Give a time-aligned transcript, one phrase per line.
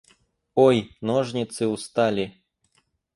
[0.55, 2.25] Ой, ножницы устали!